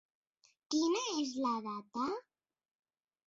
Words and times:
Quina 0.75 1.03
és 1.25 1.35
la 1.43 1.53
data? 1.67 2.05